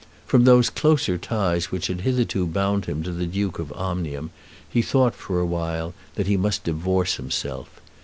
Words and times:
From 0.25 0.45
those 0.45 0.71
closer 0.71 1.19
ties 1.19 1.69
which 1.69 1.85
had 1.85 2.01
hitherto 2.01 2.47
bound 2.47 2.85
him 2.85 3.03
to 3.03 3.11
the 3.11 3.27
Duke 3.27 3.59
of 3.59 3.71
Omnium 3.73 4.31
he 4.67 4.81
thought, 4.81 5.13
for 5.13 5.39
a 5.39 5.45
while, 5.45 5.93
that 6.15 6.25
he 6.25 6.37
must 6.37 6.63
divorce 6.63 7.17
himself. 7.17 7.69